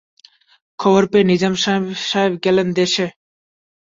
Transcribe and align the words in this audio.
খবর 0.79 1.03
পেয়ে 1.11 1.29
নিজাম 1.31 1.53
সাহেব 2.03 2.33
গেলেন 2.43 2.67
দেশে। 2.73 3.05